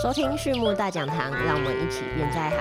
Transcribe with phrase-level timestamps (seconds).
[0.00, 2.58] 收听畜牧大讲堂，让我们一起变在行。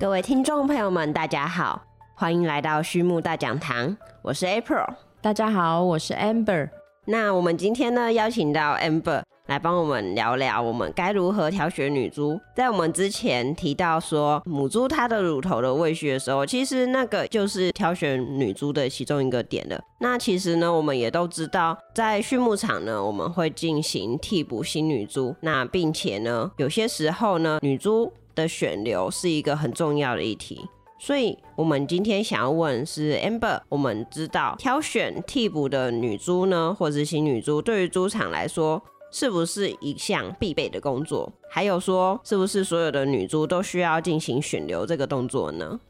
[0.00, 1.82] 各位听众朋友们，大家好，
[2.14, 4.94] 欢迎来到畜牧大讲堂，我是 April。
[5.20, 6.70] 大家好，我是 Amber。
[7.04, 12.38] 那我们今天呢，邀请到 Amber 来帮我们聊聊，我们该如何挑选女猪。
[12.54, 19.80] 在我们之前提到说，母猪它的乳头的位序的时候，其实那个就是挑选女猪的其中一个点了。
[20.00, 25.34] 那其实呢，我们也都知道，在畜牧场呢，我们会进行替补新女猪。
[25.40, 30.66] 那并且呢，有些时候呢，女猪的选流是一个很重要的议题。
[30.98, 38.82] 所以，我们今天想要问是 Amber，我们知道挑选替补的女猪呢，或者是新女猪，对于猪场来说，
[39.18, 41.32] 是不是一项必备的工作？
[41.48, 45.80] 还有说，是不是所有的女猪都需要进行选留这个动作呢？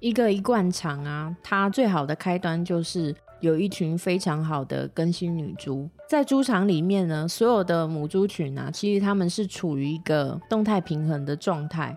[0.00, 11.96] 一个一贯场啊，它最好的开端就是有一群非常好的更新女猪，在猪场里面呢，所有的母猪群啊，其实它们是处于一个动态平衡的状态。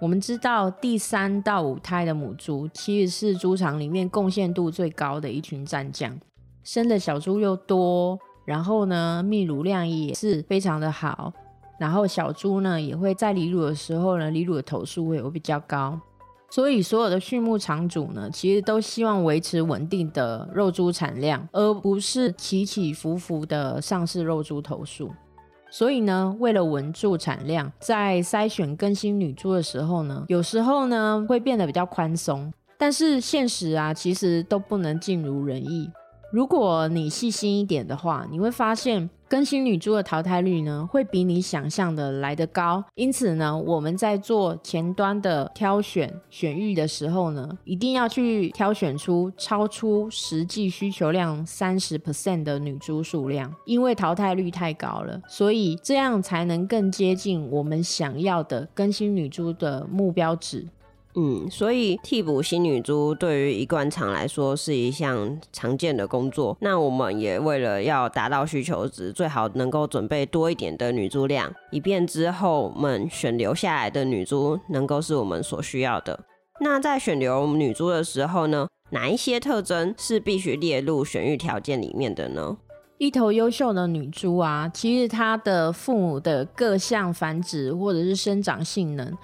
[0.00, 6.18] 我们知道，第三到五胎的母猪其实是猪场里面贡献度最高的一群战将，
[6.64, 8.18] 生的小猪又多，
[8.48, 11.30] 然后呢，泌乳量也是非常的好，
[11.78, 16.00] 然后小猪呢也会在离乳的时候呢，离乳的头数会比较高，
[16.48, 25.10] 所以所有的畜牧场主呢，其实都希望维持稳定的肉猪产量，而不是起起伏伏的上市肉猪头数。
[25.70, 35.90] 所以呢，为了稳住产量，在筛选更新女猪的时候呢，有时候呢会变得比较宽松，但是现实啊，其实都不能尽如人意。
[36.30, 42.84] 如果你细心一点的话，你会发现更新女猪的淘汰率呢，会比你想象的来得高。
[42.96, 60.66] 因此呢，我们在做前端的挑选选育的时候呢，一定要去挑选出超出实际需求量三十 percent 的女猪数量，因为淘汰率太高了，所以这样才能更接近我们想要的更新女猪的目标值。
[61.20, 66.56] 嗯，所以替补新女猪对于一贯厂来说是一项常见的工作。
[66.60, 76.20] 那我们也为了要达到需求值，最好能够准备多一点的女猪量，以便之后我们选留下来的女猪能够是我们所需要的。
[76.60, 82.56] 那在选留女猪的时候呢，哪一些特征是必须列入选育条件里面的呢？
[82.98, 89.16] 一头优秀的女猪啊，其实它的父母的各项繁殖或者是生长性能。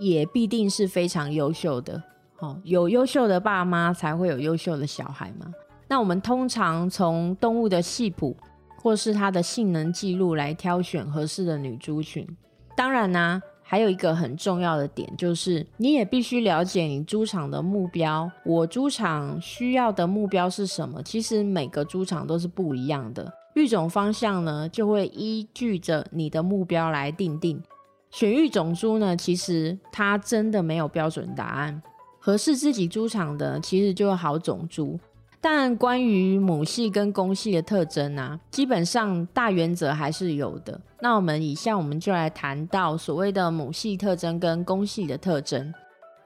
[0.00, 2.02] 也必定是非常优秀的，
[2.38, 5.46] 哦，有优秀的爸妈才会有优秀的小孩嘛。
[5.86, 8.34] 那我们通常从动物的系谱
[8.76, 12.26] 或是它的性能记录来挑选合适的女猪群。
[12.74, 18.30] 当然呢，还有一个很重要的点就是，你也必须了解你猪场的目标。
[18.44, 21.02] 我猪场需要的目标是什么？
[21.02, 27.62] 其实每个猪场都是不一样的，育种方向呢就会依据着你的目标来定定。
[28.10, 31.80] 选育种猪呢，其实它真的没有标准答案。
[32.18, 34.98] 合适自己猪场的，其实就好种猪。
[35.40, 40.78] 但关于母系跟公系的特征啊，基本上大原则还是有的。
[41.00, 45.72] 那我们以下我们就来谈到所谓的母系特征跟公系的特征。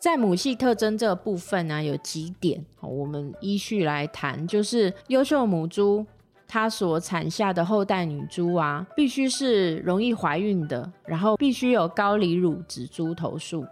[0.00, 6.05] 在母系特征这部分呢，有几点，我们依序来谈，就是优秀母猪。
[6.54, 13.66] 它所产下的后代女猪啊，必须是容易怀孕的，然后必须有高离乳子猪头数。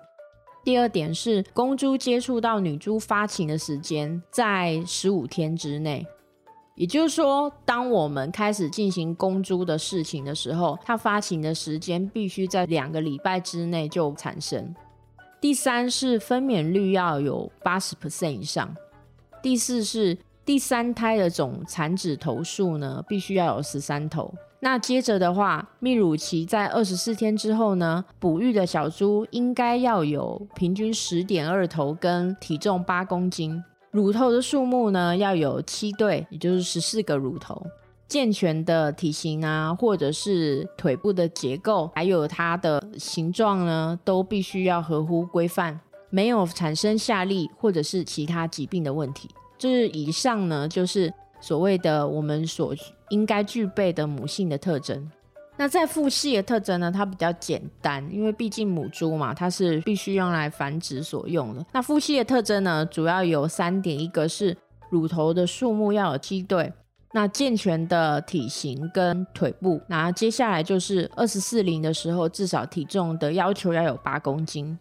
[0.64, 6.04] 第二点是公猪接触到女猪发情的时间在十五天之内，
[6.74, 14.74] 也就是说，当我们开始进行公猪的事情的时候，它发情的时间必须在两个礼拜之内就产生。
[15.40, 18.76] 第三是分娩率要有八十 percent 以上。
[19.40, 20.18] 第四是。
[20.44, 24.34] 第三胎的总产子头数呢，必须要有十三头。
[24.58, 33.62] 那接着的话，泌乳期在二十四天之后呢，哺育的小猪应该要有平均十点二头，跟体重八公斤。
[33.92, 37.64] 乳头的数目呢，要有七对，也就是十四个乳头。
[38.08, 45.80] 健全的体型啊，或者是腿部的结构，还有它的形状呢，都必须要合乎规范，
[46.10, 49.28] 没有产生下痢或者是其他疾病的问题。
[49.68, 52.74] 是以上呢，就是所谓的我们所
[53.10, 55.10] 应该具备的母性的特征。
[55.56, 61.64] 那在父系的特征呢，它比较简单，因为毕竟母猪嘛，它是必须用来繁殖所用的。
[61.72, 64.56] 那父系的特征呢，主要有三点：一个是
[64.88, 66.72] 乳头的数目要有七对，
[67.12, 74.76] 那健全的体型跟腿部，那接下来就是二十四龄的时候，至少体重的要求要有八公斤。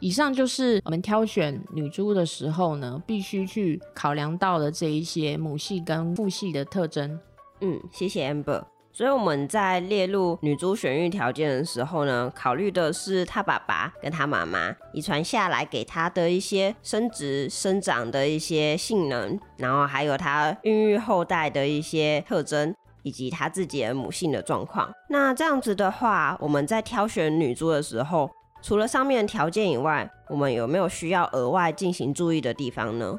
[0.00, 7.18] 以上就是我们挑选女猪的时候呢，必须去考量到的这一些母系跟父系的特征。
[7.60, 8.62] 嗯，谢谢 Amber。
[8.92, 22.74] 所以我们在列入女猪选育条件的时候呢，考虑的是她爸爸跟她妈妈遗传下来给她的一些生殖、生长的一些性能，然后还有她孕育后代的一些特征，
[23.04, 24.90] 以及她自己的母性的状况。
[25.10, 28.28] 那这样子的话，我们在挑选女猪的时候，
[28.62, 33.18] 除了上面的条件以外，我们有没有需要额外进行注意的地方呢？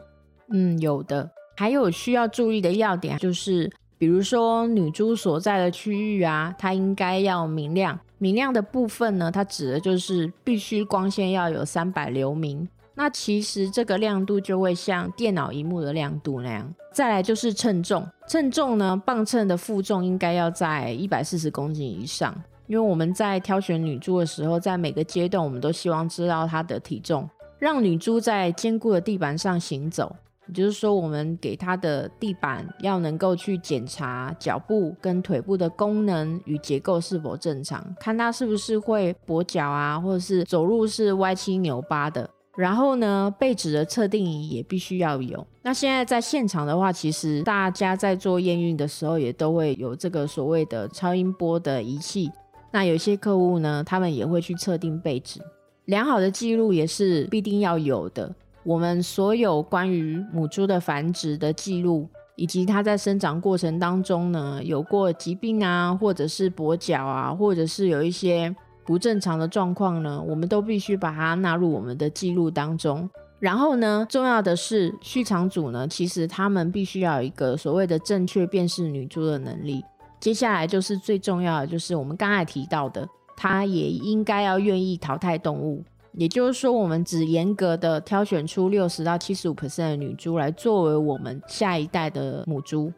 [0.51, 3.71] 嗯，有的，还有需要注意的要点就是。
[4.00, 8.00] 比如说女猪所在的区域啊，它应该要明亮。
[8.18, 12.65] 明亮的部分呢，它指的就是必须光线要有三百流明。
[12.95, 16.74] 那其实这个亮度就会像电脑荧幕的亮度那样。
[16.94, 22.33] 再来就是称重，称重呢，磅秤的负重应该要在一百四十公斤以上。
[22.69, 27.27] 因为我们在挑选女猪的时候，在每个阶段我们都希望知道她的体重，
[27.57, 30.16] 让女猪在坚固的地板上行走。
[30.45, 42.30] 也就是说，我们给它的地板要能够去检查脚部跟腿部的功能与结构是否正常，看它是不是会跛脚啊，或者是走路是歪七扭八的。
[42.56, 45.45] 然后呢，背指的测定仪也必须要有。
[45.63, 52.30] 那现在在现场的话，其实大家在做验孕的时候也都会有这个所谓的超音波的仪器。
[52.71, 55.42] 那有些客户呢，他们也会去测定背指，
[55.86, 58.33] 良好的记录也是必定要有的。
[58.63, 68.56] 我们所有关于母猪的繁殖的记录，以及它在生长过程当中呢，有过疾病啊，或者是跛脚啊，或者是有一些
[68.86, 73.10] 不正常的状况呢，我们都必须把它纳入我们的记录当中。
[73.39, 79.83] 然后呢，重要的是畜场主呢，其实他们必须要有一个所谓的正确辨识女猪的能力。
[80.19, 83.07] 接下来就是最重要的，就是我们刚才提到的，
[83.38, 85.83] 它也应该要愿意淘汰动物。
[86.13, 92.92] 也就是说，我们只严格的挑选出六十到七十五 percent 的女猪来作为我们下一代的母猪。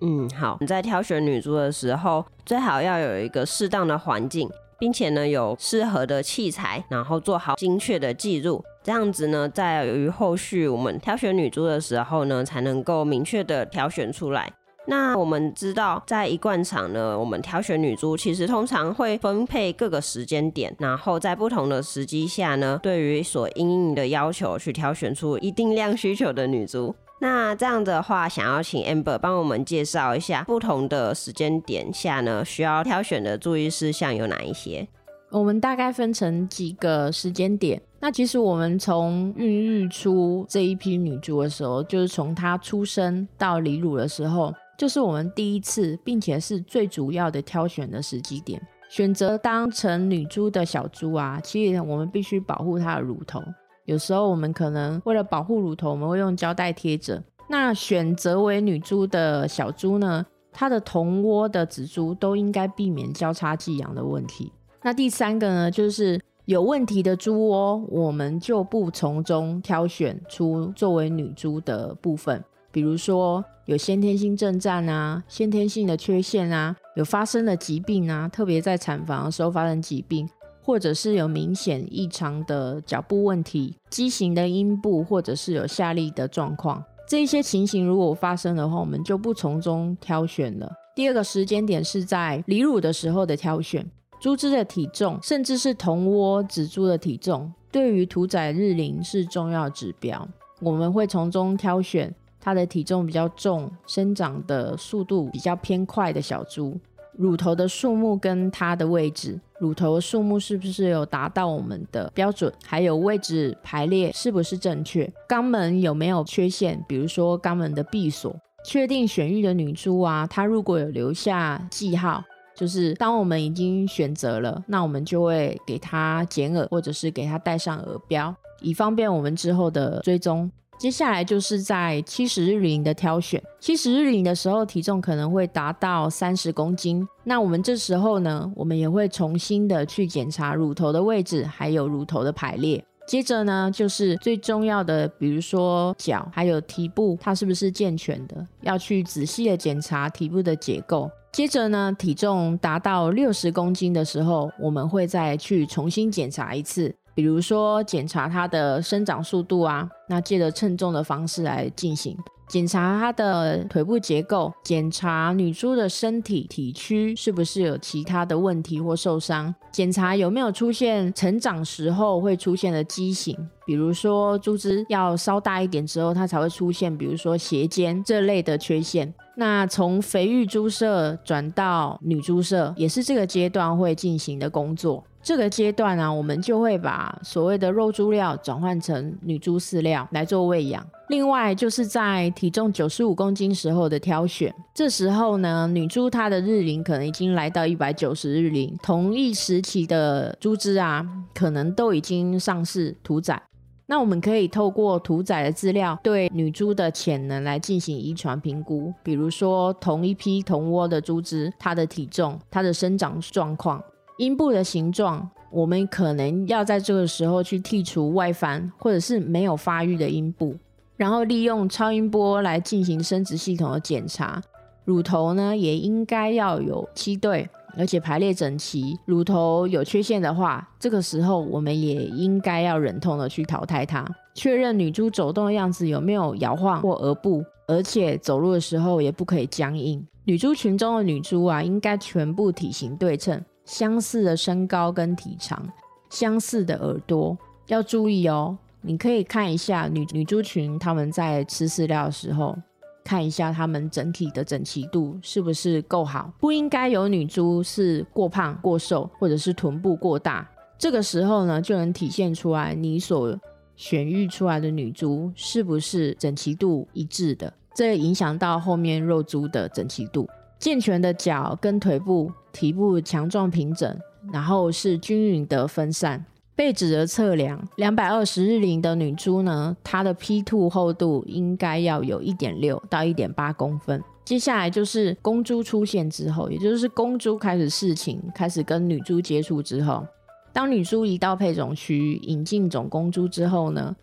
[0.00, 0.56] 嗯，好。
[0.60, 4.48] 你在挑选女猪的时候，最好要有一个适当的环境，
[4.78, 8.64] 并且呢有适合的器材，然后做好精确的记录。
[8.82, 14.52] 这样子呢，在于后续我们挑选女猪的时候呢，才能够明确的挑选出来。
[14.88, 26.94] 那我们知道，在一贯场呢，我们挑选女猪其实通常会分配各个时间点，然后在不同的时机下呢，对于所应应的要求去挑选出一定量需求的女猪。
[27.18, 34.86] 那这样的话，想要请 Amber 帮我们介绍一下不同的时间点下呢，需要挑选的注意事项有哪一些？
[35.30, 37.82] 我们大概分成几个时间点。
[37.98, 44.54] 那其实我们从孕育出这一批女猪的时候，就是从她出生到离乳的时候。
[44.76, 48.60] 就是我们第一次，并且是最主要的挑选的时机点。
[48.88, 53.42] 选择当成女猪的小猪啊，其实我们必须保护它的乳头。
[53.84, 57.22] 有时候我们可能为了保护乳头，我们会用胶带贴着。
[57.48, 64.52] 那选择为女猪的小猪呢，它的同窝的仔猪都应该避免交叉寄养的问题。
[64.82, 72.44] 那第三个呢，就是有问题的猪窝，我们就不从中挑选出作为女猪的部分。
[72.76, 80.28] 比如说有先天性症战啊，先天性的缺陷啊，有发生的疾病啊，特别在产房的时候发生疾病，
[80.62, 90.70] 或者是有明显异常的脚部问题、畸形的阴部，或者是有下痢的状况，这一些情形如果发生的话，我们就不从中挑选了。
[90.94, 100.28] 第二个时间点是在离乳的时候的挑选，猪只的体重，甚至是同窝仔猪的体重，对于屠宰日龄是重要指标，
[100.60, 102.14] 我们会从中挑选。
[102.46, 106.78] 它的体重比较重，生长的速度比较偏快的小猪，
[107.16, 112.52] 乳头的数目跟它的位置，乳头数目是不是有达到我们的标准？
[112.64, 115.12] 还有位置排列是不是正确？
[115.28, 116.80] 肛门有没有缺陷？
[116.86, 118.32] 比如说肛门的闭锁。
[118.64, 122.22] 确定选育的女猪啊，它如果有留下记号，
[122.54, 130.48] 就是当我们已经选择了，那我们就会给它剪耳，或者是给它戴上耳标，以方便我们之后的追踪。
[130.78, 137.06] 接下来就是在七十日龄的挑选，七十日龄的时候体重可能会达到三十公斤。
[137.24, 142.84] 那我们这时候呢，我们也会重新的去检查乳头的位置，还有乳头的排列。
[143.08, 151.10] 接着呢，就是最重要的，比如说脚还有蹄部，它是不是健全的，要去仔细的检查蹄部的结构。
[151.32, 156.94] 接着呢，体重达到六十公斤的时候，我们会再去重新检查一次。
[157.16, 162.14] 比如说检查它的生长速度啊，那借着称重的方式来进行
[162.46, 179.12] 检查它的腿部结构，检查女猪的身体体躯是不是有其他的问题或受伤，检查有没有出现成长时候会出现的畸形，比如说猪只要稍大一点之后，它才会出现，比如说斜肩这类的缺陷。
[179.38, 185.02] 那从肥育猪舍转到女猪舍，也是这个阶段会进行的工作。
[185.26, 190.86] 这个阶段呢，我们就会把所谓的肉猪料转换成女猪饲料来做喂养。
[191.08, 201.04] 另外，就是在体重九十五公斤时候的挑选，这时候呢，女猪它的日龄可能已经来到一百九十日龄，同一时期的猪只啊，
[201.34, 203.42] 可能都已经上市屠宰。
[203.86, 208.94] 那我们可以透过屠宰的资料，对女猪的潜能来进行遗传评估。
[209.02, 213.82] 比如说，同一批同窝的猪只，它的体重、它的生长状况、
[214.18, 220.54] 阴部的形状，我们可能要在这个时候去剔除外翻或者是没有发育的阴部，
[220.96, 224.42] 然后利用超音波来进行生殖系统的检查。
[224.84, 227.48] 乳头呢，也应该要有七对。
[227.78, 234.02] 而且排列整齐，乳头有缺陷的话，这个时候我们也应该要忍痛的去淘汰它。
[234.34, 240.02] 确认女猪走动的样子有没有摇晃或额部，而且走路的时候也不可以僵硬。
[240.24, 245.62] 女猪群中的女猪啊，应该全部体型对称，相似的身高跟体长，
[246.08, 247.36] 相似的耳朵。
[247.66, 252.56] 要注意哦，你可以看一下女女猪群，他们在吃饲料的时候。
[253.04, 260.44] 看一下它们整体的整齐度是不是够好，不应该有女猪是过胖、过瘦，或者是臀部过大。
[260.76, 263.38] 这个时候呢，就能体现出来你所
[263.76, 270.28] 选育出来的女猪是不是整齐度一致的，这影响到后面肉猪的整齐度。
[270.58, 273.98] 健全的脚跟腿部、体部强壮平整，
[274.32, 276.24] 然后是均匀的分散。
[276.54, 284.02] 被指的测量，两百二十日龄的女猪呢，它的 P2 厚度应该要有一点六到一点八公分。
[284.24, 290.06] 接下来就是公猪出现之后，也就是公猪开始事情，开始跟女猪接触之后，
[290.50, 293.94] 当女猪移到配种区引进种公猪之后呢，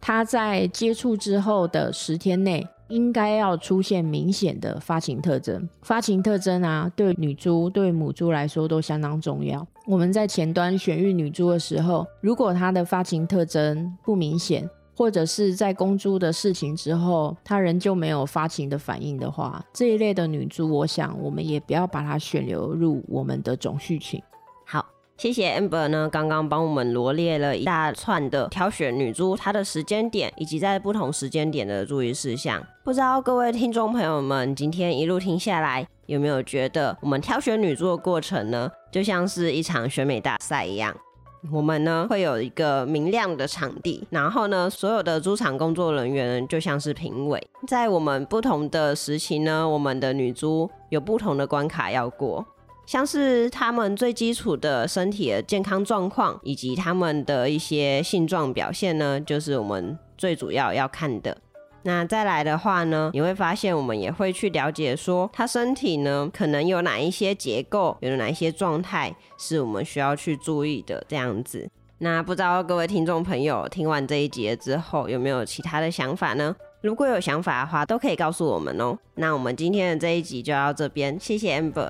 [0.00, 2.66] 它在接触之后的十天内。
[2.90, 9.66] 应该要出现明显的发情特征，发情特征啊，对女猪、对母猪来说都相当重要。
[9.86, 24.22] 我们在前端选育女猪的时候，如果它的发情特征不明显，或者是在公猪的事情之后，它仍旧没有发情的反应的话，这一类的女猪，我想我们也不要把它选流入我们的种序群。
[25.20, 32.66] 谢谢 Amber 呢，刚刚帮我们罗列了一大串的挑选女猪它的时间点，以及在不同时间点的注意事项。
[32.82, 40.96] 不知道各位听众朋友们，今天一路听下来，有没有觉得我们挑选女猪的过程呢，就像是一场选美大赛一样？
[41.52, 52.46] 我们呢会有一个明亮的场地，然后呢，所有的猪场工作人员就像是评委，在我们不同的时期呢，我们的女猪有不同的关卡要过。
[52.90, 61.38] 像是他们最基础的身体的健康状况，以及他们的一些性状表现呢，就是我们最主要要看的。
[61.84, 71.70] 那再来的话呢，你会发现我们也会去了解说，他身体呢可能有哪一些结构，有哪一些状态是我们需要去注意的这样子。
[71.98, 76.56] 那不知道各位听众朋友听完这一节之后，有没有其他的想法呢？
[76.80, 78.98] 如果有想法的话，都可以告诉我们哦。
[79.14, 81.88] 那我们今天的这一集就到这边，谢谢 Amber。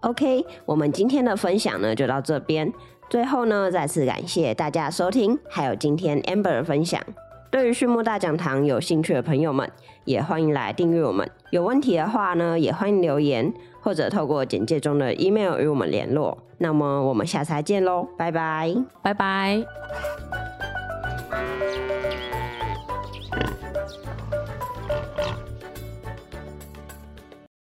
[0.00, 2.72] OK，我们今天的分享呢就到这边。
[3.08, 7.00] 最后呢，再次感谢大家收听，还有今天 Amber 的分享。
[7.50, 9.70] 对于畜牧大讲堂有兴趣的朋友们，
[10.04, 11.28] 也欢迎来订阅我们。
[11.50, 16.36] 有问题的话呢，也欢迎留言或者透过简介中的 email 与我们联络。
[16.58, 19.64] 那么我们下次再见喽，拜拜，拜拜。